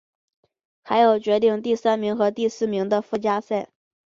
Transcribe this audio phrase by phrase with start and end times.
[0.81, 3.69] 还有决定第三名和第四名的附加赛。